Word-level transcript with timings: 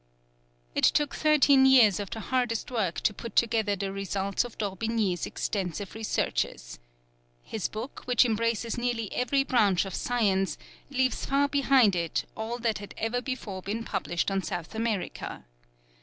It 0.73 0.83
took 0.83 1.13
thirteen 1.13 1.63
years 1.67 1.99
of 1.99 2.09
the 2.09 2.21
hardest 2.21 2.71
work 2.71 3.01
to 3.01 3.13
put 3.13 3.35
together 3.35 3.75
the 3.75 3.91
results 3.91 4.43
of 4.43 4.57
D'Orbigny's 4.57 5.27
extensive 5.27 5.93
researches. 5.93 6.79
His 7.43 7.67
book, 7.67 8.01
which 8.05 8.25
embraces 8.25 8.79
nearly 8.79 9.13
every 9.13 9.43
branch 9.43 9.85
of 9.85 9.93
science, 9.93 10.57
leaves 10.89 11.27
far 11.27 11.47
behind 11.47 11.95
it 11.95 12.25
all 12.35 12.57
that 12.57 12.79
had 12.79 12.95
ever 12.97 13.21
before 13.21 13.61
been 13.61 13.83
published 13.83 14.31
on 14.31 14.41
South 14.41 14.73
America. 14.73 15.45